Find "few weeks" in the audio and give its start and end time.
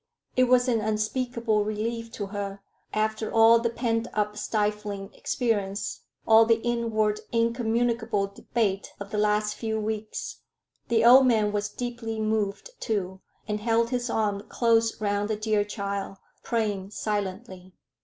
9.53-10.39